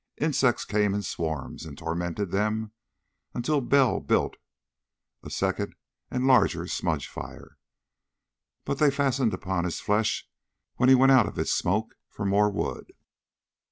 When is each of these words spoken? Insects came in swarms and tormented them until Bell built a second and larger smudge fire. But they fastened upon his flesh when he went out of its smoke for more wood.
Insects 0.17 0.65
came 0.65 0.95
in 0.95 1.03
swarms 1.03 1.63
and 1.63 1.77
tormented 1.77 2.31
them 2.31 2.71
until 3.35 3.61
Bell 3.61 3.99
built 3.99 4.35
a 5.21 5.29
second 5.29 5.75
and 6.09 6.25
larger 6.25 6.65
smudge 6.65 7.07
fire. 7.07 7.59
But 8.65 8.79
they 8.79 8.89
fastened 8.89 9.31
upon 9.35 9.63
his 9.63 9.79
flesh 9.79 10.27
when 10.77 10.89
he 10.89 10.95
went 10.95 11.11
out 11.11 11.27
of 11.27 11.37
its 11.37 11.53
smoke 11.53 11.93
for 12.09 12.25
more 12.25 12.49
wood. 12.49 12.93